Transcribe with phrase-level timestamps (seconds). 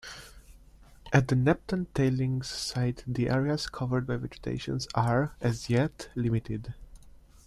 [1.13, 6.73] At the Nephton tailings site the areas covered by vegetation are, as yet, limited.